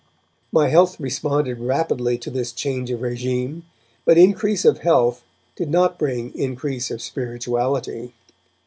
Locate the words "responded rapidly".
0.99-2.17